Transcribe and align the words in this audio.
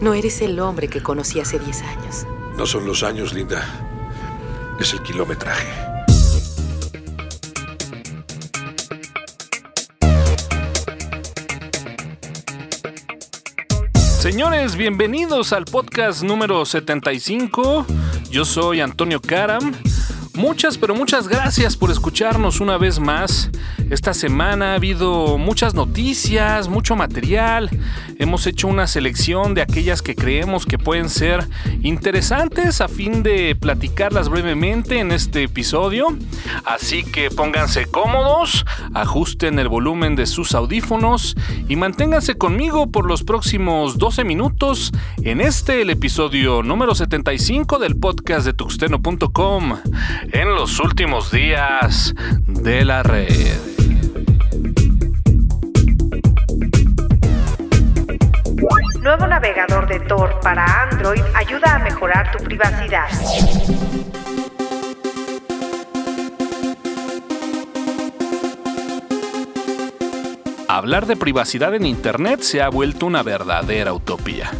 No 0.00 0.12
eres 0.12 0.40
el 0.42 0.58
hombre 0.60 0.88
que 0.88 1.02
conocí 1.02 1.40
hace 1.40 1.58
10 1.58 1.82
años. 1.82 2.26
No 2.56 2.66
son 2.66 2.86
los 2.86 3.02
años, 3.02 3.32
Linda. 3.32 3.64
Es 4.78 4.92
el 4.92 5.02
kilometraje. 5.02 5.66
Señores, 14.18 14.76
bienvenidos 14.76 15.52
al 15.52 15.64
podcast 15.66 16.22
número 16.22 16.64
75. 16.64 17.86
Yo 18.30 18.44
soy 18.44 18.80
Antonio 18.80 19.20
Karam. 19.20 19.74
Muchas, 20.36 20.78
pero 20.78 20.96
muchas 20.96 21.28
gracias 21.28 21.76
por 21.76 21.92
escucharnos 21.92 22.60
una 22.60 22.76
vez 22.76 22.98
más. 22.98 23.50
Esta 23.88 24.12
semana 24.12 24.72
ha 24.72 24.74
habido 24.74 25.38
muchas 25.38 25.74
noticias, 25.74 26.66
mucho 26.66 26.96
material. 26.96 27.70
Hemos 28.18 28.44
hecho 28.48 28.66
una 28.66 28.88
selección 28.88 29.54
de 29.54 29.62
aquellas 29.62 30.02
que 30.02 30.16
creemos 30.16 30.66
que 30.66 30.76
pueden 30.76 31.08
ser 31.08 31.46
interesantes 31.82 32.80
a 32.80 32.88
fin 32.88 33.22
de 33.22 33.54
platicarlas 33.54 34.28
brevemente 34.28 34.98
en 34.98 35.12
este 35.12 35.44
episodio. 35.44 36.08
Así 36.64 37.04
que 37.04 37.30
pónganse 37.30 37.86
cómodos, 37.86 38.66
ajusten 38.92 39.60
el 39.60 39.68
volumen 39.68 40.16
de 40.16 40.26
sus 40.26 40.56
audífonos 40.56 41.36
y 41.68 41.76
manténganse 41.76 42.36
conmigo 42.36 42.88
por 42.88 43.06
los 43.06 43.22
próximos 43.22 43.98
12 43.98 44.24
minutos 44.24 44.90
en 45.22 45.40
este, 45.40 45.82
el 45.82 45.90
episodio 45.90 46.64
número 46.64 46.96
75 46.96 47.78
del 47.78 47.96
podcast 47.96 48.46
de 48.46 48.52
tuxteno.com 48.52 49.74
en 50.32 50.54
los 50.54 50.80
últimos 50.80 51.30
días 51.30 52.14
de 52.46 52.84
la 52.84 53.02
red. 53.02 53.56
Nuevo 59.02 59.26
navegador 59.26 59.86
de 59.86 60.00
Tor 60.00 60.40
para 60.40 60.64
Android 60.82 61.22
ayuda 61.34 61.76
a 61.76 61.78
mejorar 61.80 62.30
tu 62.32 62.42
privacidad. 62.42 63.08
Hablar 70.68 71.06
de 71.06 71.16
privacidad 71.16 71.74
en 71.74 71.86
Internet 71.86 72.40
se 72.40 72.62
ha 72.62 72.68
vuelto 72.68 73.06
una 73.06 73.22
verdadera 73.22 73.92
utopía. 73.92 74.50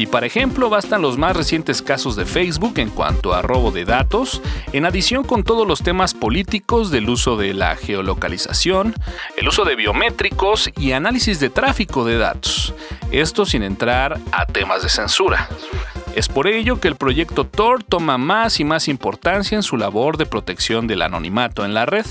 Y 0.00 0.06
para 0.06 0.24
ejemplo 0.24 0.70
bastan 0.70 1.02
los 1.02 1.18
más 1.18 1.36
recientes 1.36 1.82
casos 1.82 2.16
de 2.16 2.24
Facebook 2.24 2.78
en 2.78 2.88
cuanto 2.88 3.34
a 3.34 3.42
robo 3.42 3.70
de 3.70 3.84
datos, 3.84 4.40
en 4.72 4.86
adición 4.86 5.24
con 5.24 5.42
todos 5.42 5.68
los 5.68 5.82
temas 5.82 6.14
políticos 6.14 6.90
del 6.90 7.10
uso 7.10 7.36
de 7.36 7.52
la 7.52 7.76
geolocalización, 7.76 8.94
el 9.36 9.46
uso 9.46 9.66
de 9.66 9.76
biométricos 9.76 10.70
y 10.78 10.92
análisis 10.92 11.38
de 11.38 11.50
tráfico 11.50 12.06
de 12.06 12.16
datos. 12.16 12.72
Esto 13.12 13.44
sin 13.44 13.62
entrar 13.62 14.18
a 14.32 14.46
temas 14.46 14.82
de 14.82 14.88
censura. 14.88 15.50
Es 16.16 16.28
por 16.28 16.46
ello 16.46 16.80
que 16.80 16.88
el 16.88 16.96
proyecto 16.96 17.44
Tor 17.44 17.84
toma 17.84 18.16
más 18.16 18.58
y 18.58 18.64
más 18.64 18.88
importancia 18.88 19.54
en 19.54 19.62
su 19.62 19.76
labor 19.76 20.16
de 20.16 20.24
protección 20.24 20.86
del 20.86 21.02
anonimato 21.02 21.66
en 21.66 21.74
la 21.74 21.84
red, 21.84 22.06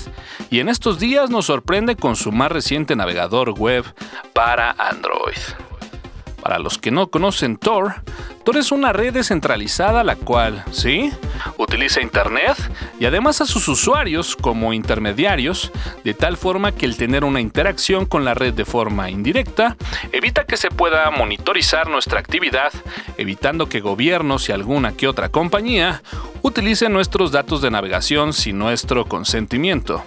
y 0.48 0.60
en 0.60 0.68
estos 0.68 1.00
días 1.00 1.28
nos 1.28 1.46
sorprende 1.46 1.96
con 1.96 2.14
su 2.14 2.30
más 2.30 2.52
reciente 2.52 2.94
navegador 2.94 3.50
web 3.50 3.84
para 4.32 4.70
Android. 4.78 5.69
Para 6.50 6.64
los 6.64 6.78
que 6.78 6.90
no 6.90 7.06
conocen 7.12 7.56
Tor, 7.56 8.02
Tor 8.44 8.56
es 8.56 8.72
una 8.72 8.92
red 8.92 9.12
descentralizada 9.12 10.02
la 10.02 10.16
cual, 10.16 10.64
¿sí? 10.72 11.12
Utiliza 11.58 12.00
Internet 12.00 12.56
y 12.98 13.04
además 13.04 13.40
a 13.40 13.46
sus 13.46 13.68
usuarios 13.68 14.34
como 14.34 14.72
intermediarios, 14.72 15.70
de 16.02 16.12
tal 16.12 16.36
forma 16.36 16.72
que 16.72 16.86
el 16.86 16.96
tener 16.96 17.22
una 17.22 17.40
interacción 17.40 18.04
con 18.04 18.24
la 18.24 18.34
red 18.34 18.52
de 18.52 18.64
forma 18.64 19.10
indirecta 19.10 19.76
evita 20.10 20.44
que 20.44 20.56
se 20.56 20.72
pueda 20.72 21.08
monitorizar 21.12 21.88
nuestra 21.88 22.18
actividad, 22.18 22.72
evitando 23.16 23.68
que 23.68 23.78
gobiernos 23.78 24.48
y 24.48 24.52
alguna 24.52 24.90
que 24.96 25.06
otra 25.06 25.28
compañía 25.28 26.02
utilicen 26.42 26.92
nuestros 26.92 27.30
datos 27.30 27.62
de 27.62 27.70
navegación 27.70 28.32
sin 28.32 28.58
nuestro 28.58 29.04
consentimiento. 29.04 30.02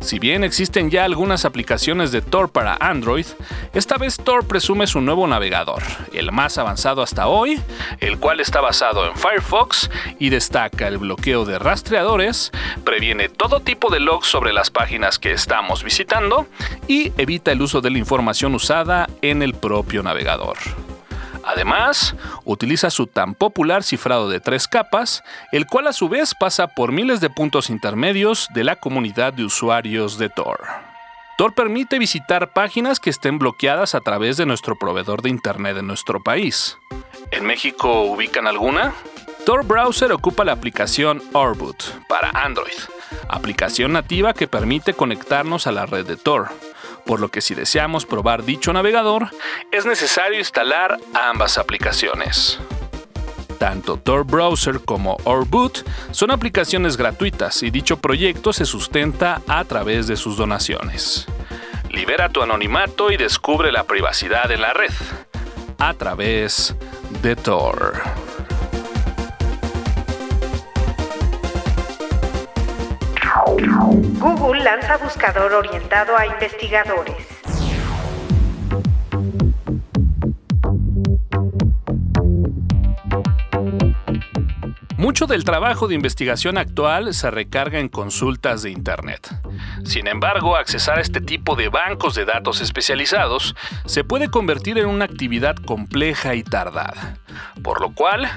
Si 0.00 0.18
bien 0.18 0.44
existen 0.44 0.90
ya 0.90 1.04
algunas 1.04 1.44
aplicaciones 1.44 2.12
de 2.12 2.22
Tor 2.22 2.50
para 2.50 2.76
Android, 2.80 3.26
esta 3.74 3.96
vez 3.98 4.16
Tor 4.16 4.46
presume 4.46 4.86
su 4.86 5.00
nuevo 5.00 5.26
navegador, 5.26 5.82
el 6.12 6.32
más 6.32 6.58
avanzado 6.58 7.02
hasta 7.02 7.26
hoy, 7.26 7.60
el 8.00 8.18
cual 8.18 8.40
está 8.40 8.60
basado 8.60 9.06
en 9.06 9.16
Firefox 9.16 9.90
y 10.18 10.30
destaca 10.30 10.88
el 10.88 10.98
bloqueo 10.98 11.44
de 11.44 11.58
rastreadores, 11.58 12.52
previene 12.84 13.28
todo 13.28 13.60
tipo 13.60 13.90
de 13.90 14.00
logs 14.00 14.28
sobre 14.28 14.52
las 14.52 14.70
páginas 14.70 15.18
que 15.18 15.32
estamos 15.32 15.82
visitando 15.82 16.46
y 16.88 17.12
evita 17.16 17.52
el 17.52 17.62
uso 17.62 17.80
de 17.80 17.90
la 17.90 17.98
información 17.98 18.54
usada 18.54 19.08
en 19.22 19.42
el 19.42 19.54
propio 19.54 20.02
navegador. 20.02 20.56
Además, 21.46 22.16
utiliza 22.44 22.90
su 22.90 23.06
tan 23.06 23.34
popular 23.34 23.84
cifrado 23.84 24.28
de 24.28 24.40
tres 24.40 24.66
capas, 24.66 25.22
el 25.52 25.66
cual 25.66 25.86
a 25.86 25.92
su 25.92 26.08
vez 26.08 26.34
pasa 26.34 26.66
por 26.66 26.90
miles 26.90 27.20
de 27.20 27.30
puntos 27.30 27.70
intermedios 27.70 28.48
de 28.52 28.64
la 28.64 28.74
comunidad 28.76 29.32
de 29.32 29.44
usuarios 29.44 30.18
de 30.18 30.28
Tor. 30.28 30.58
Tor 31.38 31.54
permite 31.54 32.00
visitar 32.00 32.52
páginas 32.52 32.98
que 32.98 33.10
estén 33.10 33.38
bloqueadas 33.38 33.94
a 33.94 34.00
través 34.00 34.36
de 34.36 34.46
nuestro 34.46 34.76
proveedor 34.76 35.22
de 35.22 35.30
Internet 35.30 35.76
en 35.76 35.86
nuestro 35.86 36.20
país. 36.20 36.78
¿En 37.30 37.46
México 37.46 38.02
ubican 38.02 38.48
alguna? 38.48 38.92
Tor 39.44 39.64
Browser 39.64 40.10
ocupa 40.10 40.44
la 40.44 40.52
aplicación 40.52 41.22
Orbut 41.32 41.80
para 42.08 42.30
Android, 42.30 42.74
aplicación 43.28 43.92
nativa 43.92 44.34
que 44.34 44.48
permite 44.48 44.94
conectarnos 44.94 45.68
a 45.68 45.72
la 45.72 45.86
red 45.86 46.06
de 46.06 46.16
Tor 46.16 46.48
por 47.06 47.20
lo 47.20 47.28
que 47.28 47.40
si 47.40 47.54
deseamos 47.54 48.04
probar 48.04 48.44
dicho 48.44 48.72
navegador, 48.72 49.30
es 49.70 49.86
necesario 49.86 50.38
instalar 50.38 50.98
ambas 51.14 51.56
aplicaciones. 51.56 52.58
Tanto 53.58 53.96
Tor 53.96 54.24
Browser 54.24 54.80
como 54.84 55.16
Orboot 55.24 55.88
son 56.10 56.30
aplicaciones 56.30 56.96
gratuitas 56.96 57.62
y 57.62 57.70
dicho 57.70 57.96
proyecto 57.96 58.52
se 58.52 58.66
sustenta 58.66 59.40
a 59.48 59.64
través 59.64 60.06
de 60.06 60.16
sus 60.16 60.36
donaciones. 60.36 61.26
Libera 61.90 62.28
tu 62.28 62.42
anonimato 62.42 63.10
y 63.10 63.16
descubre 63.16 63.72
la 63.72 63.84
privacidad 63.84 64.50
en 64.50 64.60
la 64.60 64.74
red 64.74 64.92
a 65.78 65.94
través 65.94 66.74
de 67.22 67.36
Tor. 67.36 68.25
Google 73.46 74.64
lanza 74.64 74.96
buscador 74.96 75.52
orientado 75.52 76.16
a 76.16 76.26
investigadores. 76.26 77.35
Mucho 85.06 85.28
del 85.28 85.44
trabajo 85.44 85.86
de 85.86 85.94
investigación 85.94 86.58
actual 86.58 87.14
se 87.14 87.30
recarga 87.30 87.78
en 87.78 87.88
consultas 87.88 88.64
de 88.64 88.72
Internet. 88.72 89.32
Sin 89.84 90.08
embargo, 90.08 90.56
accesar 90.56 90.98
a 90.98 91.00
este 91.00 91.20
tipo 91.20 91.54
de 91.54 91.68
bancos 91.68 92.16
de 92.16 92.24
datos 92.24 92.60
especializados 92.60 93.54
se 93.84 94.02
puede 94.02 94.30
convertir 94.30 94.78
en 94.78 94.86
una 94.86 95.04
actividad 95.04 95.54
compleja 95.54 96.34
y 96.34 96.42
tardada. 96.42 97.18
Por 97.62 97.80
lo 97.80 97.94
cual, 97.94 98.28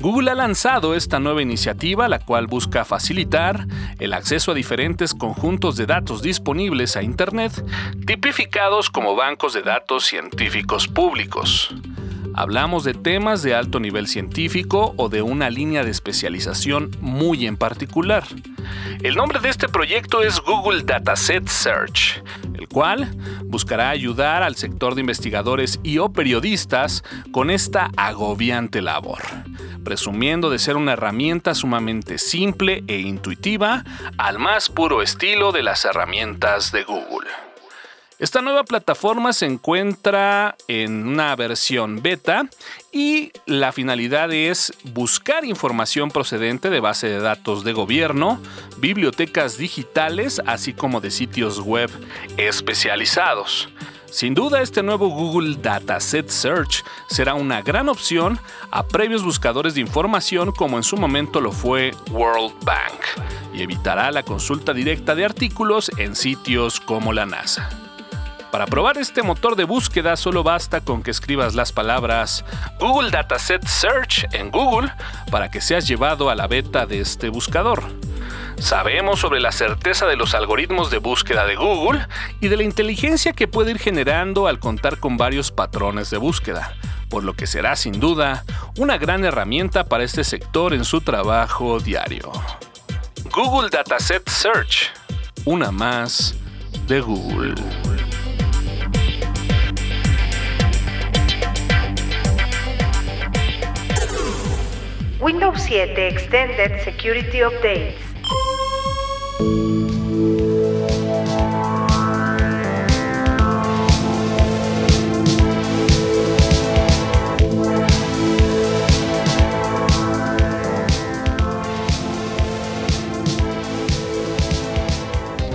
Google 0.00 0.32
ha 0.32 0.34
lanzado 0.34 0.96
esta 0.96 1.20
nueva 1.20 1.42
iniciativa, 1.42 2.08
la 2.08 2.18
cual 2.18 2.48
busca 2.48 2.84
facilitar 2.84 3.64
el 4.00 4.12
acceso 4.12 4.50
a 4.50 4.54
diferentes 4.54 5.14
conjuntos 5.14 5.76
de 5.76 5.86
datos 5.86 6.22
disponibles 6.22 6.96
a 6.96 7.04
Internet, 7.04 7.52
tipificados 8.04 8.90
como 8.90 9.14
bancos 9.14 9.54
de 9.54 9.62
datos 9.62 10.04
científicos 10.04 10.88
públicos. 10.88 11.72
Hablamos 12.38 12.84
de 12.84 12.92
temas 12.92 13.42
de 13.42 13.54
alto 13.54 13.80
nivel 13.80 14.06
científico 14.06 14.92
o 14.98 15.08
de 15.08 15.22
una 15.22 15.48
línea 15.48 15.82
de 15.82 15.90
especialización 15.90 16.90
muy 17.00 17.46
en 17.46 17.56
particular. 17.56 18.24
El 19.02 19.14
nombre 19.14 19.40
de 19.40 19.48
este 19.48 19.70
proyecto 19.70 20.22
es 20.22 20.38
Google 20.40 20.82
Dataset 20.82 21.48
Search, 21.48 22.22
el 22.52 22.68
cual 22.68 23.10
buscará 23.44 23.88
ayudar 23.88 24.42
al 24.42 24.54
sector 24.54 24.94
de 24.94 25.00
investigadores 25.00 25.80
y 25.82 25.96
o 25.96 26.10
periodistas 26.10 27.04
con 27.32 27.50
esta 27.50 27.90
agobiante 27.96 28.82
labor, 28.82 29.22
presumiendo 29.82 30.50
de 30.50 30.58
ser 30.58 30.76
una 30.76 30.92
herramienta 30.92 31.54
sumamente 31.54 32.18
simple 32.18 32.84
e 32.86 32.98
intuitiva 32.98 33.82
al 34.18 34.38
más 34.38 34.68
puro 34.68 35.00
estilo 35.00 35.52
de 35.52 35.62
las 35.62 35.86
herramientas 35.86 36.70
de 36.70 36.84
Google. 36.84 37.45
Esta 38.18 38.40
nueva 38.40 38.64
plataforma 38.64 39.34
se 39.34 39.44
encuentra 39.44 40.56
en 40.68 41.06
una 41.06 41.36
versión 41.36 42.00
beta 42.00 42.48
y 42.90 43.30
la 43.44 43.72
finalidad 43.72 44.32
es 44.32 44.72
buscar 44.84 45.44
información 45.44 46.10
procedente 46.10 46.70
de 46.70 46.80
base 46.80 47.08
de 47.08 47.20
datos 47.20 47.62
de 47.62 47.74
gobierno, 47.74 48.40
bibliotecas 48.78 49.58
digitales, 49.58 50.40
así 50.46 50.72
como 50.72 51.02
de 51.02 51.10
sitios 51.10 51.60
web 51.60 51.90
especializados. 52.38 53.68
Sin 54.06 54.32
duda, 54.32 54.62
este 54.62 54.82
nuevo 54.82 55.08
Google 55.08 55.56
Dataset 55.60 56.30
Search 56.30 56.84
será 57.08 57.34
una 57.34 57.60
gran 57.60 57.90
opción 57.90 58.40
a 58.70 58.86
previos 58.86 59.24
buscadores 59.24 59.74
de 59.74 59.82
información 59.82 60.52
como 60.52 60.78
en 60.78 60.84
su 60.84 60.96
momento 60.96 61.42
lo 61.42 61.52
fue 61.52 61.92
World 62.10 62.54
Bank 62.64 63.26
y 63.52 63.60
evitará 63.60 64.10
la 64.10 64.22
consulta 64.22 64.72
directa 64.72 65.14
de 65.14 65.26
artículos 65.26 65.90
en 65.98 66.16
sitios 66.16 66.80
como 66.80 67.12
la 67.12 67.26
NASA. 67.26 67.85
Para 68.50 68.66
probar 68.66 68.96
este 68.96 69.22
motor 69.22 69.56
de 69.56 69.64
búsqueda 69.64 70.16
solo 70.16 70.42
basta 70.42 70.80
con 70.80 71.02
que 71.02 71.10
escribas 71.10 71.54
las 71.54 71.72
palabras 71.72 72.44
Google 72.78 73.10
Dataset 73.10 73.66
Search 73.66 74.26
en 74.32 74.50
Google 74.50 74.90
para 75.30 75.50
que 75.50 75.60
seas 75.60 75.86
llevado 75.86 76.30
a 76.30 76.34
la 76.34 76.46
beta 76.46 76.86
de 76.86 77.00
este 77.00 77.28
buscador. 77.28 77.82
Sabemos 78.58 79.20
sobre 79.20 79.40
la 79.40 79.52
certeza 79.52 80.06
de 80.06 80.16
los 80.16 80.34
algoritmos 80.34 80.90
de 80.90 80.98
búsqueda 80.98 81.44
de 81.44 81.56
Google 81.56 82.06
y 82.40 82.48
de 82.48 82.56
la 82.56 82.62
inteligencia 82.62 83.32
que 83.32 83.48
puede 83.48 83.72
ir 83.72 83.78
generando 83.78 84.46
al 84.46 84.58
contar 84.58 84.98
con 84.98 85.16
varios 85.18 85.52
patrones 85.52 86.08
de 86.10 86.16
búsqueda, 86.16 86.74
por 87.10 87.22
lo 87.22 87.34
que 87.34 87.46
será 87.46 87.76
sin 87.76 88.00
duda 88.00 88.44
una 88.78 88.96
gran 88.96 89.24
herramienta 89.24 89.84
para 89.84 90.04
este 90.04 90.24
sector 90.24 90.72
en 90.72 90.84
su 90.84 91.02
trabajo 91.02 91.80
diario. 91.80 92.32
Google 93.34 93.68
Dataset 93.68 94.26
Search, 94.28 94.90
una 95.44 95.70
más 95.70 96.34
de 96.86 97.00
Google. 97.00 97.54
Windows 105.26 105.60
7 105.60 106.06
Extended 106.06 106.84
Security 106.84 107.42
Updates. 107.42 107.96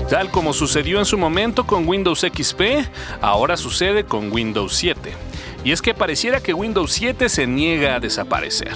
Tal 0.10 0.30
como 0.32 0.52
sucedió 0.52 1.00
en 1.00 1.06
su 1.06 1.18
momento 1.18 1.66
con 1.66 1.88
Windows 1.88 2.20
XP, 2.20 2.62
ahora 3.22 3.56
sucede 3.56 4.04
con 4.04 4.34
Windows 4.34 4.76
7. 4.76 5.14
Y 5.64 5.72
es 5.72 5.82
que 5.82 5.94
pareciera 5.94 6.42
que 6.42 6.54
Windows 6.54 6.92
7 6.92 7.30
se 7.30 7.48
niega 7.48 7.96
a 7.96 8.00
desaparecer. 8.02 8.74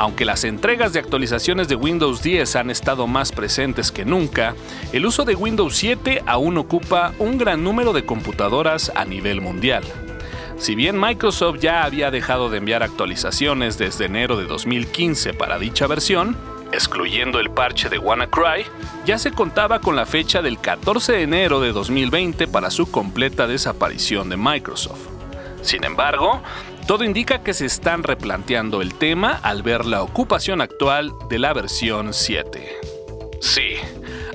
Aunque 0.00 0.24
las 0.24 0.44
entregas 0.44 0.94
de 0.94 0.98
actualizaciones 0.98 1.68
de 1.68 1.74
Windows 1.74 2.22
10 2.22 2.56
han 2.56 2.70
estado 2.70 3.06
más 3.06 3.32
presentes 3.32 3.92
que 3.92 4.06
nunca, 4.06 4.54
el 4.94 5.04
uso 5.04 5.26
de 5.26 5.34
Windows 5.34 5.76
7 5.76 6.22
aún 6.24 6.56
ocupa 6.56 7.12
un 7.18 7.36
gran 7.36 7.62
número 7.62 7.92
de 7.92 8.06
computadoras 8.06 8.90
a 8.94 9.04
nivel 9.04 9.42
mundial. 9.42 9.84
Si 10.56 10.74
bien 10.74 10.98
Microsoft 10.98 11.58
ya 11.60 11.84
había 11.84 12.10
dejado 12.10 12.48
de 12.48 12.56
enviar 12.56 12.82
actualizaciones 12.82 13.76
desde 13.76 14.06
enero 14.06 14.38
de 14.38 14.46
2015 14.46 15.34
para 15.34 15.58
dicha 15.58 15.86
versión, 15.86 16.34
excluyendo 16.72 17.38
el 17.38 17.50
parche 17.50 17.90
de 17.90 17.98
WannaCry, 17.98 18.64
ya 19.04 19.18
se 19.18 19.32
contaba 19.32 19.80
con 19.80 19.96
la 19.96 20.06
fecha 20.06 20.40
del 20.40 20.58
14 20.58 21.12
de 21.12 21.22
enero 21.24 21.60
de 21.60 21.72
2020 21.72 22.48
para 22.48 22.70
su 22.70 22.90
completa 22.90 23.46
desaparición 23.46 24.30
de 24.30 24.38
Microsoft. 24.38 25.20
Sin 25.62 25.84
embargo, 25.84 26.42
todo 26.86 27.04
indica 27.04 27.42
que 27.42 27.54
se 27.54 27.66
están 27.66 28.02
replanteando 28.02 28.82
el 28.82 28.94
tema 28.94 29.38
al 29.42 29.62
ver 29.62 29.86
la 29.86 30.02
ocupación 30.02 30.60
actual 30.60 31.12
de 31.28 31.38
la 31.38 31.52
versión 31.52 32.12
7. 32.12 32.76
Sí, 33.40 33.76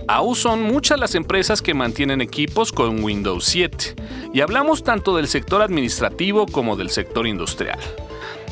aún 0.07 0.35
son 0.35 0.63
muchas 0.63 0.99
las 0.99 1.15
empresas 1.15 1.61
que 1.61 1.73
mantienen 1.73 2.21
equipos 2.21 2.71
con 2.71 3.03
Windows 3.03 3.45
7, 3.45 3.95
y 4.33 4.41
hablamos 4.41 4.83
tanto 4.83 5.15
del 5.15 5.27
sector 5.27 5.61
administrativo 5.61 6.45
como 6.45 6.75
del 6.75 6.89
sector 6.89 7.27
industrial. 7.27 7.79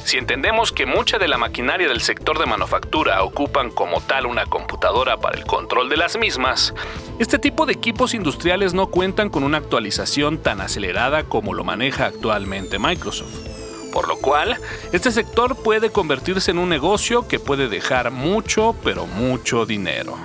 Si 0.06 0.18
entendemos 0.18 0.74
que 0.74 0.86
mucha 0.86 1.18
de 1.18 1.30
la 1.30 1.38
maquinaria 1.38 1.88
del 1.88 2.02
sector 2.02 2.38
de 2.38 2.46
manufactura 2.46 3.24
ocupan 3.24 3.70
como 3.70 4.02
tal 4.02 4.26
una 4.26 4.46
computadora 4.46 5.18
para 5.18 5.38
el 5.38 5.46
control 5.46 5.90
de 5.90 5.98
las 5.98 6.18
mismas, 6.18 6.74
este 7.20 7.40
tipo 7.40 7.66
de 7.66 7.74
equipos 7.74 8.14
industriales 8.14 8.74
no 8.74 8.88
cuentan 8.88 9.30
con 9.30 9.44
una 9.44 9.60
actualización 9.60 10.40
tan 10.40 10.60
acelerada 10.60 11.24
como 11.24 11.54
lo 11.54 11.64
maneja 11.64 12.06
actualmente 12.06 12.80
Microsoft. 12.80 13.53
Por 13.94 14.08
lo 14.08 14.18
cual, 14.18 14.58
este 14.92 15.12
sector 15.12 15.56
puede 15.56 15.92
convertirse 15.92 16.50
en 16.50 16.58
un 16.58 16.68
negocio 16.68 17.28
que 17.28 17.40
puede 17.40 17.68
dejar 17.70 18.10
mucho, 18.10 18.76
pero 18.84 19.06
mucho 19.06 19.68
dinero. 19.68 20.18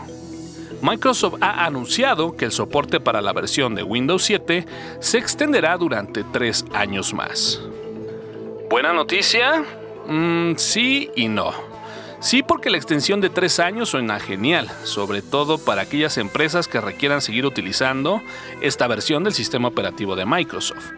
Microsoft 0.81 1.35
ha 1.43 1.67
anunciado 1.67 2.35
que 2.35 2.47
el 2.47 2.53
soporte 2.53 2.99
para 2.99 3.20
la 3.20 3.32
versión 3.32 3.75
de 3.75 3.82
Windows 3.82 4.23
7 4.25 4.67
se 5.00 5.19
extenderá 5.19 5.76
durante 5.76 6.25
tres 6.25 6.65
años 6.73 7.12
más. 7.12 7.61
¿Buena 8.70 8.93
noticia? 8.93 9.65
Mm, 10.06 10.55
sí 10.56 11.11
y 11.14 11.29
no. 11.29 11.53
Sí 12.21 12.43
porque 12.43 12.71
la 12.71 12.79
extensión 12.79 13.21
de 13.21 13.31
tres 13.31 13.61
años 13.61 13.91
suena 13.91 14.19
genial, 14.19 14.69
sobre 14.82 15.23
todo 15.23 15.56
para 15.59 15.82
aquellas 15.82 16.19
empresas 16.19 16.67
que 16.67 16.81
requieran 16.81 17.21
seguir 17.21 17.47
utilizando 17.47 18.21
esta 18.61 18.88
versión 18.88 19.23
del 19.23 19.35
sistema 19.35 19.69
operativo 19.69 20.17
de 20.17 20.26
Microsoft. 20.26 20.91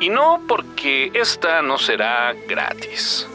Y 0.00 0.08
no 0.08 0.40
porque 0.46 1.10
esta 1.14 1.62
no 1.62 1.78
será 1.78 2.34
gratis. 2.48 3.26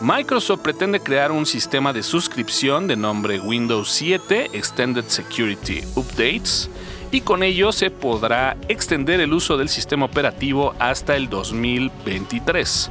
Microsoft 0.00 0.60
pretende 0.60 1.00
crear 1.00 1.30
un 1.30 1.44
sistema 1.44 1.92
de 1.92 2.02
suscripción 2.02 2.86
de 2.86 2.96
nombre 2.96 3.38
Windows 3.38 3.90
7 3.90 4.50
Extended 4.54 5.04
Security 5.04 5.82
Updates 5.94 6.70
y 7.12 7.20
con 7.20 7.42
ello 7.42 7.70
se 7.72 7.90
podrá 7.90 8.56
extender 8.68 9.20
el 9.20 9.32
uso 9.32 9.56
del 9.56 9.68
sistema 9.68 10.06
operativo 10.06 10.74
hasta 10.78 11.16
el 11.16 11.28
2023, 11.28 12.90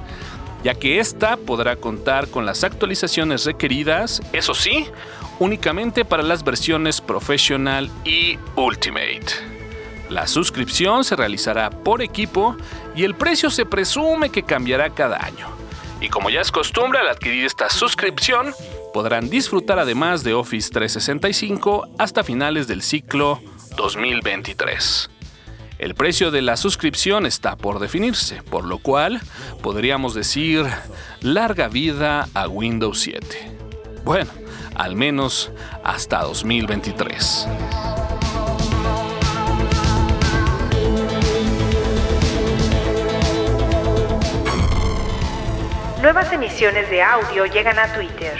ya 0.63 0.75
que 0.75 0.99
ésta 0.99 1.37
podrá 1.37 1.77
contar 1.77 2.27
con 2.27 2.45
las 2.45 2.63
actualizaciones 2.63 3.45
requeridas, 3.45 4.21
eso 4.33 4.53
sí, 4.53 4.85
únicamente 5.39 6.05
para 6.05 6.21
las 6.21 6.43
versiones 6.43 7.01
Professional 7.01 7.89
y 8.05 8.37
Ultimate. 8.55 9.49
La 10.09 10.25
suscripción 10.25 11.03
se 11.03 11.15
realizará 11.15 11.69
por 11.69 12.01
equipo 12.01 12.57
y 12.99 13.05
el 13.05 13.15
precio 13.15 13.49
se 13.49 13.65
presume 13.65 14.29
que 14.29 14.43
cambiará 14.43 14.89
cada 14.89 15.23
año. 15.23 15.47
Y 16.01 16.09
como 16.09 16.29
ya 16.29 16.41
es 16.41 16.51
costumbre 16.51 16.99
al 16.99 17.07
adquirir 17.07 17.45
esta 17.45 17.69
suscripción, 17.69 18.53
podrán 18.93 19.29
disfrutar 19.29 19.79
además 19.79 20.25
de 20.25 20.33
Office 20.33 20.69
365 20.69 21.91
hasta 21.97 22.25
finales 22.25 22.67
del 22.67 22.81
ciclo 22.81 23.39
2023. 23.77 25.09
El 25.77 25.95
precio 25.95 26.29
de 26.29 26.41
la 26.41 26.57
suscripción 26.57 27.25
está 27.25 27.55
por 27.55 27.79
definirse, 27.79 28.43
por 28.43 28.65
lo 28.65 28.79
cual 28.79 29.21
podríamos 29.61 30.13
decir 30.13 30.65
larga 31.21 31.69
vida 31.69 32.27
a 32.33 32.49
Windows 32.49 32.99
7. 32.99 33.57
Bueno, 34.03 34.31
al 34.75 34.97
menos 34.97 35.53
hasta 35.85 36.23
2023. 36.23 37.47
Nuevas 46.11 46.33
emisiones 46.33 46.89
de 46.89 47.03
audio 47.03 47.45
llegan 47.45 47.77
a 47.77 47.93
Twitter. 47.93 48.33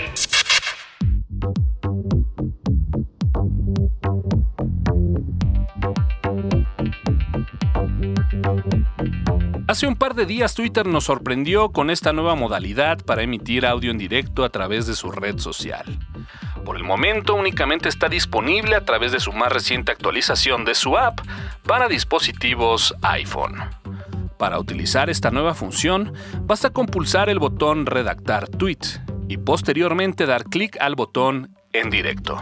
Hace 9.67 9.85
un 9.85 9.95
par 9.95 10.15
de 10.15 10.25
días 10.25 10.55
Twitter 10.55 10.87
nos 10.87 11.03
sorprendió 11.03 11.69
con 11.69 11.91
esta 11.91 12.11
nueva 12.11 12.33
modalidad 12.33 13.05
para 13.05 13.21
emitir 13.21 13.67
audio 13.67 13.91
en 13.91 13.99
directo 13.99 14.43
a 14.43 14.49
través 14.49 14.87
de 14.87 14.95
su 14.95 15.11
red 15.11 15.37
social. 15.37 15.85
Por 16.65 16.75
el 16.75 16.83
momento 16.83 17.35
únicamente 17.35 17.87
está 17.87 18.09
disponible 18.09 18.77
a 18.77 18.83
través 18.83 19.11
de 19.11 19.19
su 19.19 19.31
más 19.31 19.51
reciente 19.51 19.91
actualización 19.91 20.65
de 20.65 20.73
su 20.73 20.97
app 20.97 21.19
para 21.67 21.87
dispositivos 21.87 22.95
iPhone. 23.03 23.59
Para 24.39 24.57
utilizar 24.57 25.09
esta 25.09 25.31
nueva 25.31 25.53
función, 25.53 26.13
basta 26.43 26.69
con 26.69 26.85
pulsar 26.85 27.27
el 27.27 27.39
botón 27.39 27.85
Redactar 27.85 28.47
Tweet 28.47 28.77
y 29.27 29.35
posteriormente 29.35 30.25
dar 30.25 30.45
clic 30.45 30.77
al 30.79 30.95
botón 30.95 31.57
En 31.73 31.89
directo. 31.89 32.37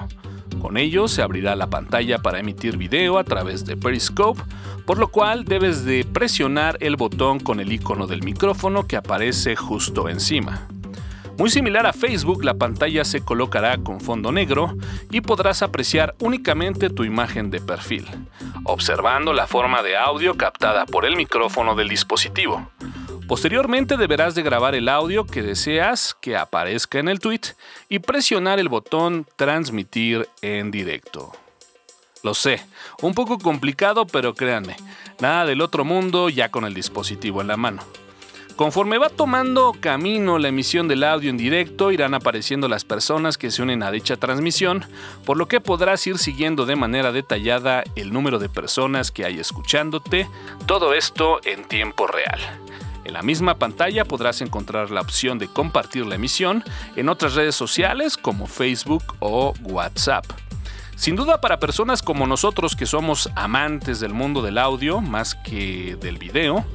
Con 0.61 0.77
ello 0.77 1.07
se 1.07 1.23
abrirá 1.23 1.55
la 1.55 1.71
pantalla 1.71 2.19
para 2.19 2.39
emitir 2.39 2.77
video 2.77 3.17
a 3.17 3.23
través 3.23 3.65
de 3.65 3.77
Periscope, 3.77 4.43
por 4.85 4.99
lo 4.99 5.07
cual 5.07 5.45
debes 5.45 5.85
de 5.85 6.05
presionar 6.05 6.77
el 6.81 6.97
botón 6.97 7.39
con 7.39 7.59
el 7.59 7.73
icono 7.73 8.05
del 8.05 8.21
micrófono 8.21 8.85
que 8.85 8.95
aparece 8.95 9.55
justo 9.55 10.07
encima. 10.07 10.67
Muy 11.37 11.51
similar 11.51 11.85
a 11.85 11.93
Facebook, 11.93 12.43
la 12.43 12.55
pantalla 12.55 13.05
se 13.05 13.23
colocará 13.23 13.77
con 13.77 14.01
fondo 14.01 14.31
negro 14.31 14.75
y 15.11 15.21
podrás 15.21 15.61
apreciar 15.61 16.15
únicamente 16.19 16.89
tu 16.89 17.03
imagen 17.03 17.51
de 17.51 17.61
perfil, 17.61 18.07
observando 18.63 19.33
la 19.33 19.45
forma 19.45 19.83
de 19.83 19.95
audio 19.95 20.35
captada 20.35 20.87
por 20.87 21.05
el 21.05 21.15
micrófono 21.15 21.75
del 21.75 21.89
dispositivo. 21.89 22.67
Posteriormente 23.27 23.97
deberás 23.97 24.33
de 24.33 24.41
grabar 24.41 24.73
el 24.73 24.89
audio 24.89 25.25
que 25.25 25.43
deseas 25.43 26.17
que 26.19 26.35
aparezca 26.35 26.97
en 26.97 27.07
el 27.07 27.19
tweet 27.19 27.41
y 27.87 27.99
presionar 27.99 28.57
el 28.59 28.69
botón 28.69 29.27
transmitir 29.35 30.27
en 30.41 30.71
directo. 30.71 31.33
Lo 32.23 32.33
sé, 32.33 32.65
un 33.03 33.13
poco 33.13 33.37
complicado, 33.37 34.07
pero 34.07 34.33
créanme, 34.33 34.75
nada 35.19 35.45
del 35.45 35.61
otro 35.61 35.85
mundo 35.85 36.29
ya 36.29 36.49
con 36.49 36.65
el 36.65 36.73
dispositivo 36.73 37.41
en 37.41 37.47
la 37.47 37.57
mano. 37.57 37.83
Conforme 38.57 38.97
va 38.97 39.09
tomando 39.09 39.75
camino 39.79 40.39
la 40.39 40.47
emisión 40.47 40.87
del 40.87 41.03
audio 41.03 41.29
en 41.29 41.37
directo, 41.37 41.91
irán 41.91 42.15
apareciendo 42.15 42.67
las 42.67 42.85
personas 42.85 43.37
que 43.37 43.51
se 43.51 43.61
unen 43.61 43.83
a 43.83 43.91
dicha 43.91 44.17
transmisión, 44.17 44.83
por 45.25 45.37
lo 45.37 45.47
que 45.47 45.61
podrás 45.61 46.07
ir 46.07 46.17
siguiendo 46.17 46.65
de 46.65 46.75
manera 46.75 47.11
detallada 47.11 47.83
el 47.95 48.11
número 48.11 48.39
de 48.39 48.49
personas 48.49 49.11
que 49.11 49.25
hay 49.25 49.37
escuchándote, 49.37 50.27
todo 50.65 50.95
esto 50.95 51.39
en 51.45 51.65
tiempo 51.65 52.07
real. 52.07 52.39
En 53.05 53.13
la 53.13 53.21
misma 53.21 53.59
pantalla 53.59 54.05
podrás 54.05 54.41
encontrar 54.41 54.89
la 54.89 55.01
opción 55.01 55.37
de 55.37 55.47
compartir 55.47 56.07
la 56.07 56.15
emisión 56.15 56.63
en 56.95 57.09
otras 57.09 57.35
redes 57.35 57.53
sociales 57.53 58.17
como 58.17 58.47
Facebook 58.47 59.03
o 59.19 59.53
WhatsApp. 59.65 60.25
Sin 60.95 61.15
duda 61.15 61.39
para 61.41 61.59
personas 61.59 62.01
como 62.01 62.25
nosotros 62.25 62.75
que 62.75 62.87
somos 62.87 63.29
amantes 63.35 63.99
del 63.99 64.15
mundo 64.15 64.41
del 64.41 64.57
audio 64.57 64.99
más 64.99 65.35
que 65.35 65.95
del 66.01 66.17
video, 66.17 66.65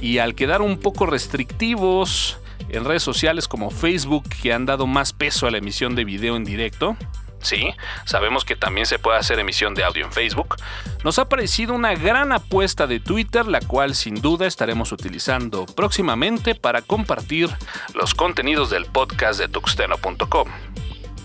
y 0.00 0.18
al 0.18 0.34
quedar 0.34 0.62
un 0.62 0.78
poco 0.78 1.06
restrictivos 1.06 2.38
en 2.68 2.84
redes 2.84 3.02
sociales 3.02 3.48
como 3.48 3.70
Facebook 3.70 4.28
que 4.42 4.52
han 4.52 4.66
dado 4.66 4.86
más 4.86 5.12
peso 5.12 5.46
a 5.46 5.50
la 5.50 5.58
emisión 5.58 5.94
de 5.94 6.04
video 6.04 6.36
en 6.36 6.44
directo, 6.44 6.96
sí, 7.40 7.72
sabemos 8.04 8.44
que 8.44 8.56
también 8.56 8.86
se 8.86 8.98
puede 8.98 9.18
hacer 9.18 9.38
emisión 9.38 9.74
de 9.74 9.84
audio 9.84 10.04
en 10.04 10.12
Facebook, 10.12 10.56
nos 11.04 11.18
ha 11.18 11.28
parecido 11.28 11.74
una 11.74 11.94
gran 11.94 12.32
apuesta 12.32 12.86
de 12.86 13.00
Twitter, 13.00 13.46
la 13.46 13.60
cual 13.60 13.94
sin 13.94 14.20
duda 14.20 14.46
estaremos 14.46 14.92
utilizando 14.92 15.66
próximamente 15.66 16.54
para 16.54 16.82
compartir 16.82 17.50
los 17.94 18.14
contenidos 18.14 18.70
del 18.70 18.86
podcast 18.86 19.40
de 19.40 19.48
tuxteno.com. 19.48 20.48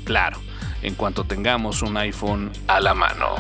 Claro, 0.03 0.39
en 0.82 0.96
cuanto 0.96 1.24
tengamos 1.24 1.82
un 1.82 1.98
iPhone 1.98 2.51
a 2.67 2.79
la 2.79 2.94
mano. 2.94 3.36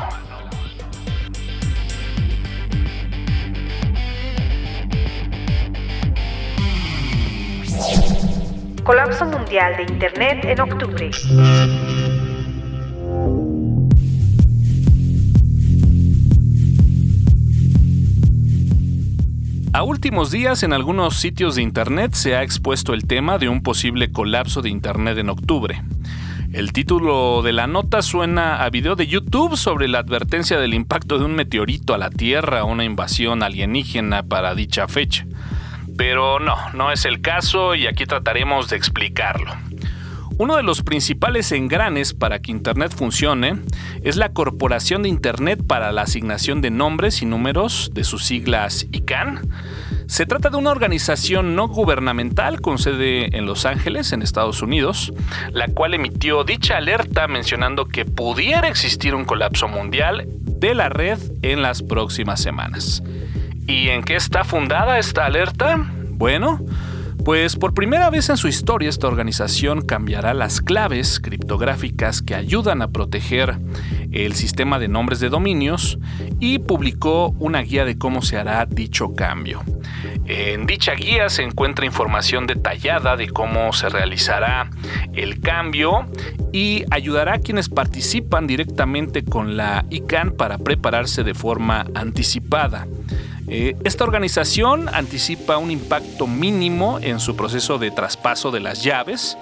Colapso 8.83 9.25
mundial 9.25 9.75
de 9.77 9.83
Internet 9.83 10.45
en 10.45 10.59
octubre. 10.59 11.11
A 19.73 19.83
últimos 19.83 20.31
días 20.31 20.63
en 20.63 20.71
algunos 20.71 21.17
sitios 21.17 21.55
de 21.55 21.63
Internet 21.63 22.13
se 22.13 22.35
ha 22.35 22.43
expuesto 22.43 22.93
el 22.93 23.05
tema 23.05 23.37
de 23.37 23.49
un 23.49 23.61
posible 23.61 24.11
colapso 24.11 24.61
de 24.61 24.69
Internet 24.69 25.17
en 25.17 25.29
octubre. 25.29 25.83
El 26.53 26.71
título 26.71 27.41
de 27.41 27.51
la 27.51 27.67
nota 27.67 28.01
suena 28.01 28.63
a 28.63 28.69
video 28.69 28.95
de 28.95 29.07
YouTube 29.07 29.57
sobre 29.57 29.89
la 29.89 29.99
advertencia 29.99 30.57
del 30.57 30.73
impacto 30.73 31.19
de 31.19 31.25
un 31.25 31.35
meteorito 31.35 31.93
a 31.93 31.97
la 31.97 32.09
Tierra 32.09 32.63
una 32.63 32.85
invasión 32.85 33.43
alienígena 33.43 34.23
para 34.23 34.55
dicha 34.55 34.87
fecha. 34.87 35.25
Pero 35.97 36.39
no, 36.39 36.55
no 36.73 36.91
es 36.91 37.05
el 37.05 37.21
caso 37.21 37.75
y 37.75 37.87
aquí 37.87 38.05
trataremos 38.05 38.69
de 38.69 38.77
explicarlo. 38.77 39.51
Uno 40.37 40.57
de 40.57 40.63
los 40.63 40.81
principales 40.81 41.53
engranes 41.53 42.13
para 42.13 42.39
que 42.39 42.51
Internet 42.51 42.93
funcione 42.93 43.61
es 44.03 44.17
la 44.17 44.33
Corporación 44.33 45.03
de 45.03 45.09
Internet 45.09 45.65
para 45.65 45.93
la 45.93 46.01
Asignación 46.01 46.61
de 46.61 46.71
Nombres 46.71 47.21
y 47.21 47.25
Números, 47.25 47.91
de 47.93 48.03
sus 48.03 48.25
siglas 48.25 48.85
ICANN. 48.91 49.49
Se 50.07 50.25
trata 50.25 50.49
de 50.49 50.57
una 50.57 50.71
organización 50.71 51.55
no 51.55 51.69
gubernamental 51.69 52.59
con 52.59 52.79
sede 52.79 53.37
en 53.37 53.45
Los 53.45 53.65
Ángeles, 53.65 54.11
en 54.11 54.21
Estados 54.21 54.61
Unidos, 54.61 55.13
la 55.51 55.69
cual 55.69 55.93
emitió 55.93 56.43
dicha 56.43 56.77
alerta 56.77 57.29
mencionando 57.29 57.85
que 57.85 58.03
pudiera 58.03 58.67
existir 58.67 59.15
un 59.15 59.23
colapso 59.23 59.69
mundial 59.69 60.27
de 60.27 60.75
la 60.75 60.89
red 60.89 61.17
en 61.43 61.61
las 61.61 61.81
próximas 61.81 62.41
semanas. 62.41 63.01
¿Y 63.67 63.89
en 63.89 64.03
qué 64.03 64.15
está 64.15 64.43
fundada 64.43 64.99
esta 64.99 65.25
alerta? 65.25 65.77
Bueno, 66.09 66.59
pues 67.25 67.55
por 67.55 67.73
primera 67.73 68.11
vez 68.11 68.29
en 68.29 68.37
su 68.37 68.47
historia 68.47 68.87
esta 68.87 69.07
organización 69.07 69.81
cambiará 69.81 70.35
las 70.35 70.61
claves 70.61 71.19
criptográficas 71.19 72.21
que 72.21 72.35
ayudan 72.35 72.83
a 72.83 72.89
proteger 72.89 73.57
el 74.11 74.35
sistema 74.35 74.77
de 74.77 74.87
nombres 74.87 75.19
de 75.19 75.29
dominios 75.29 75.97
y 76.39 76.59
publicó 76.59 77.29
una 77.39 77.61
guía 77.61 77.83
de 77.83 77.97
cómo 77.97 78.21
se 78.21 78.37
hará 78.37 78.67
dicho 78.67 79.15
cambio. 79.15 79.63
En 80.27 80.67
dicha 80.67 80.93
guía 80.93 81.29
se 81.29 81.41
encuentra 81.41 81.85
información 81.85 82.45
detallada 82.45 83.15
de 83.17 83.29
cómo 83.29 83.73
se 83.73 83.89
realizará 83.89 84.69
el 85.13 85.39
cambio 85.41 86.05
y 86.53 86.83
ayudará 86.91 87.35
a 87.35 87.39
quienes 87.39 87.69
participan 87.69 88.45
directamente 88.45 89.23
con 89.23 89.57
la 89.57 89.85
ICANN 89.89 90.31
para 90.31 90.59
prepararse 90.59 91.23
de 91.23 91.33
forma 91.33 91.85
anticipada. 91.95 92.87
Eh, 93.47 93.75
esta 93.83 94.03
organización 94.03 94.89
anticipa 94.93 95.57
un 95.57 95.69
impacto 95.69 96.25
mínimo 96.25 96.99
en 97.01 97.19
su 97.19 97.35
proceso 97.35 97.77
de 97.77 97.91
traspaso 97.91 98.49
de 98.51 98.59
las 98.59 98.83
llaves 98.83 99.37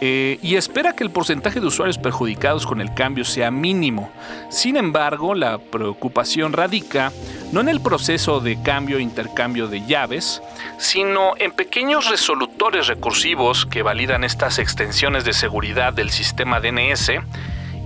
eh, 0.00 0.38
y 0.42 0.56
espera 0.56 0.94
que 0.94 1.02
el 1.02 1.10
porcentaje 1.10 1.60
de 1.60 1.66
usuarios 1.66 1.98
perjudicados 1.98 2.66
con 2.66 2.80
el 2.80 2.94
cambio 2.94 3.24
sea 3.24 3.50
mínimo. 3.50 4.10
Sin 4.50 4.76
embargo, 4.76 5.34
la 5.34 5.58
preocupación 5.58 6.52
radica 6.52 7.12
no 7.52 7.60
en 7.60 7.68
el 7.68 7.80
proceso 7.80 8.40
de 8.40 8.60
cambio 8.60 8.98
e 8.98 9.02
intercambio 9.02 9.66
de 9.66 9.84
llaves, 9.86 10.42
sino 10.78 11.34
en 11.38 11.52
pequeños 11.52 12.10
resolutores 12.10 12.86
recursivos 12.86 13.66
que 13.66 13.82
validan 13.82 14.24
estas 14.24 14.58
extensiones 14.58 15.24
de 15.24 15.32
seguridad 15.32 15.92
del 15.92 16.10
sistema 16.10 16.60
DNS 16.60 17.12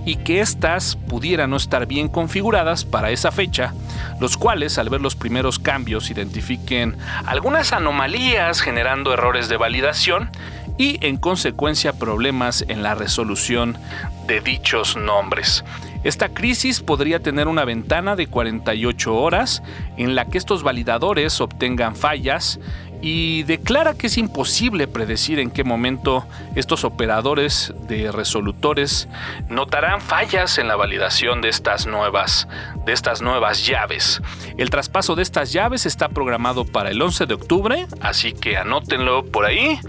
y 0.09 0.15
que 0.15 0.41
éstas 0.41 0.95
pudieran 1.07 1.51
no 1.51 1.57
estar 1.57 1.85
bien 1.85 2.09
configuradas 2.09 2.83
para 2.83 3.11
esa 3.11 3.31
fecha, 3.31 3.75
los 4.19 4.37
cuales 4.37 4.79
al 4.79 4.89
ver 4.89 5.01
los 5.01 5.15
primeros 5.15 5.59
cambios 5.59 6.09
identifiquen 6.09 6.97
algunas 7.27 7.73
anomalías 7.73 8.61
generando 8.61 9.13
errores 9.13 9.49
de 9.49 9.57
validación 9.57 10.31
y 10.79 10.97
en 11.05 11.17
consecuencia 11.17 11.93
problemas 11.93 12.65
en 12.69 12.81
la 12.81 12.95
resolución 12.95 13.77
de 14.25 14.41
dichos 14.41 14.97
nombres. 14.97 15.63
Esta 16.03 16.29
crisis 16.29 16.79
podría 16.79 17.19
tener 17.19 17.47
una 17.47 17.63
ventana 17.63 18.15
de 18.15 18.25
48 18.25 19.15
horas 19.15 19.61
en 19.95 20.15
la 20.15 20.25
que 20.25 20.39
estos 20.39 20.63
validadores 20.63 21.39
obtengan 21.39 21.95
fallas 21.95 22.59
y 23.01 23.43
declara 23.43 23.93
que 23.93 24.07
es 24.07 24.17
imposible 24.17 24.87
predecir 24.87 25.39
en 25.39 25.51
qué 25.51 25.63
momento 25.63 26.25
estos 26.55 26.83
operadores 26.83 27.73
de 27.87 28.11
resolutores 28.11 29.07
notarán 29.49 30.01
fallas 30.01 30.57
en 30.57 30.67
la 30.67 30.75
validación 30.75 31.41
de 31.41 31.49
estas 31.49 31.87
nuevas 31.87 32.47
de 32.85 32.93
estas 32.93 33.21
nuevas 33.21 33.65
llaves. 33.65 34.21
El 34.57 34.69
traspaso 34.69 35.15
de 35.15 35.23
estas 35.23 35.51
llaves 35.51 35.85
está 35.85 36.09
programado 36.09 36.65
para 36.65 36.89
el 36.89 37.01
11 37.01 37.25
de 37.25 37.33
octubre, 37.33 37.87
así 38.01 38.33
que 38.33 38.57
anótenlo 38.57 39.25
por 39.25 39.45
ahí, 39.45 39.79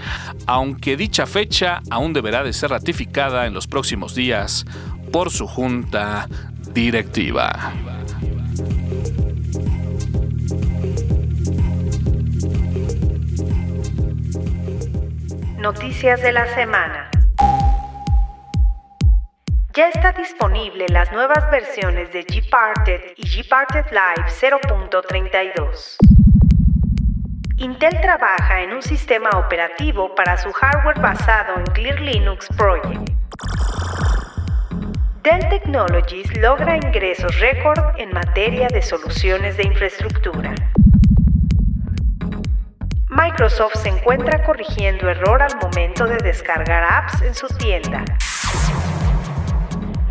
aunque 0.47 0.97
dicha 0.97 1.27
fecha 1.27 1.81
aún 1.91 2.13
deberá 2.13 2.43
de 2.43 2.53
ser 2.53 2.71
ratificada 2.71 3.47
en 3.47 3.55
los 3.55 3.67
próximos 3.67 4.15
días 4.15 4.67
por 5.13 5.31
su 5.31 5.47
junta 5.47 6.29
directiva. 6.73 7.73
Noticias 15.61 16.23
de 16.23 16.33
la 16.33 16.47
semana. 16.55 17.11
Ya 19.75 19.89
está 19.89 20.13
disponible 20.13 20.87
las 20.89 21.13
nuevas 21.13 21.51
versiones 21.51 22.11
de 22.15 22.23
Gparted 22.23 23.13
y 23.17 23.43
Gparted 23.43 23.85
Live 23.91 24.27
0.32. 24.27 25.97
Intel 27.59 28.01
trabaja 28.01 28.63
en 28.63 28.73
un 28.73 28.81
sistema 28.81 29.29
operativo 29.35 30.15
para 30.15 30.39
su 30.39 30.51
hardware 30.51 30.99
basado 30.99 31.59
en 31.59 31.65
Clear 31.75 32.01
Linux 32.01 32.49
Project. 32.57 33.11
Dell 35.23 35.47
Technologies 35.51 36.35
logra 36.39 36.77
ingresos 36.77 37.39
récord 37.39 37.99
en 37.99 38.15
materia 38.15 38.67
de 38.69 38.81
soluciones 38.81 39.59
de 39.59 39.65
infraestructura. 39.65 40.55
Microsoft 43.41 43.77
se 43.83 43.89
encuentra 43.89 44.45
corrigiendo 44.45 45.09
error 45.09 45.41
al 45.41 45.57
momento 45.57 46.05
de 46.05 46.19
descargar 46.19 46.85
apps 46.85 47.23
en 47.23 47.35
su 47.35 47.47
tienda. 47.49 48.05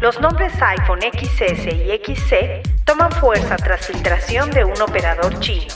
Los 0.01 0.19
nombres 0.19 0.51
iPhone 0.59 1.01
XS 1.01 1.67
y 1.67 2.01
XC 2.03 2.63
toman 2.85 3.11
fuerza 3.11 3.55
tras 3.57 3.85
filtración 3.85 4.49
de 4.49 4.63
un 4.63 4.81
operador 4.81 5.39
chino. 5.41 5.71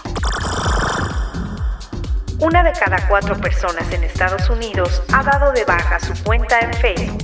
Una 2.39 2.63
de 2.63 2.71
cada 2.71 3.07
cuatro 3.07 3.39
personas 3.39 3.93
en 3.93 4.03
Estados 4.03 4.49
Unidos 4.49 5.03
ha 5.13 5.21
dado 5.21 5.51
de 5.51 5.63
baja 5.63 5.99
su 5.99 6.23
cuenta 6.23 6.59
en 6.59 6.73
Facebook. 6.73 7.23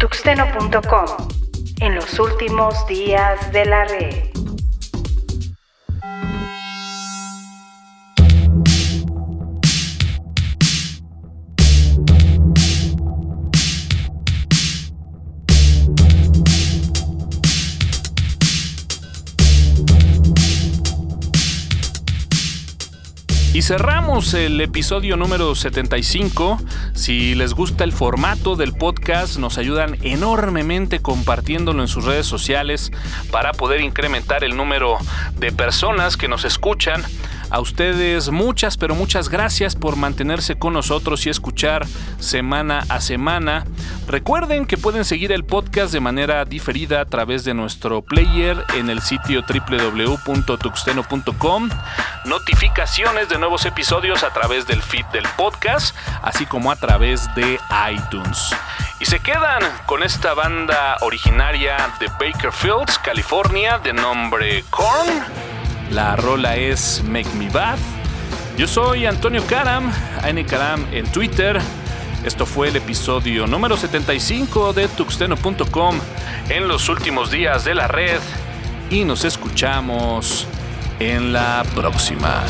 Tuxteno.com 0.00 1.28
en 1.78 1.94
los 1.94 2.18
últimos 2.18 2.84
días 2.88 3.52
de 3.52 3.64
la 3.66 3.84
red. 3.84 4.33
Cerramos 23.64 24.34
el 24.34 24.60
episodio 24.60 25.16
número 25.16 25.54
75. 25.54 26.58
Si 26.92 27.34
les 27.34 27.54
gusta 27.54 27.84
el 27.84 27.92
formato 27.92 28.56
del 28.56 28.74
podcast, 28.74 29.38
nos 29.38 29.56
ayudan 29.56 29.96
enormemente 30.02 31.00
compartiéndolo 31.00 31.80
en 31.80 31.88
sus 31.88 32.04
redes 32.04 32.26
sociales 32.26 32.92
para 33.30 33.52
poder 33.52 33.80
incrementar 33.80 34.44
el 34.44 34.54
número 34.54 34.98
de 35.36 35.50
personas 35.50 36.18
que 36.18 36.28
nos 36.28 36.44
escuchan. 36.44 37.02
A 37.48 37.60
ustedes 37.60 38.30
muchas, 38.30 38.76
pero 38.76 38.94
muchas 38.94 39.30
gracias 39.30 39.76
por 39.76 39.96
mantenerse 39.96 40.56
con 40.56 40.74
nosotros 40.74 41.24
y 41.24 41.30
escuchar 41.30 41.86
semana 42.18 42.84
a 42.90 43.00
semana. 43.00 43.64
Recuerden 44.06 44.66
que 44.66 44.76
pueden 44.76 45.02
seguir 45.04 45.32
el 45.32 45.44
podcast 45.44 45.92
de 45.92 45.98
manera 45.98 46.44
diferida 46.44 47.00
a 47.00 47.06
través 47.06 47.42
de 47.44 47.54
nuestro 47.54 48.02
player 48.02 48.62
en 48.74 48.90
el 48.90 49.00
sitio 49.00 49.42
www.tuxteno.com, 49.42 51.70
notificaciones 52.26 53.30
de 53.30 53.38
nuevos 53.38 53.64
episodios 53.64 54.22
a 54.22 54.28
través 54.30 54.66
del 54.66 54.82
feed 54.82 55.06
del 55.06 55.24
podcast, 55.36 55.96
así 56.22 56.44
como 56.44 56.70
a 56.70 56.76
través 56.76 57.34
de 57.34 57.58
iTunes. 57.90 58.54
Y 59.00 59.06
se 59.06 59.20
quedan 59.20 59.62
con 59.86 60.02
esta 60.02 60.34
banda 60.34 60.98
originaria 61.00 61.94
de 61.98 62.08
Bakerfields, 62.08 62.98
California, 62.98 63.78
de 63.78 63.94
nombre 63.94 64.64
Korn. 64.68 65.24
La 65.90 66.14
rola 66.16 66.56
es 66.56 67.02
Make 67.04 67.30
Me 67.36 67.48
Bad. 67.48 67.78
Yo 68.58 68.68
soy 68.68 69.06
Antonio 69.06 69.42
Karam, 69.46 69.90
N 70.24 70.44
Karam 70.44 70.86
en 70.92 71.10
Twitter. 71.10 71.58
Esto 72.24 72.46
fue 72.46 72.68
el 72.68 72.76
episodio 72.76 73.46
número 73.46 73.76
75 73.76 74.72
de 74.72 74.88
tuxteno.com 74.88 75.98
en 76.48 76.68
los 76.68 76.88
últimos 76.88 77.30
días 77.30 77.66
de 77.66 77.74
la 77.74 77.86
red 77.86 78.18
y 78.90 79.04
nos 79.04 79.24
escuchamos 79.24 80.46
en 81.00 81.34
la 81.34 81.64
próxima. 81.74 82.42